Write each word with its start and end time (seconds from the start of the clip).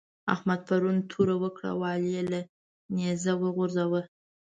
احمد 0.33 0.59
پرون 0.67 0.97
توره 1.11 1.35
وکړه 1.41 1.67
او 1.73 1.79
علي 1.91 2.09
يې 2.15 2.21
له 2.31 2.39
نېزه 2.95 3.33
وژغوره. 3.57 4.01